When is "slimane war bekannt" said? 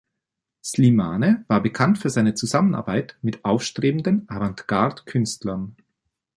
0.63-1.99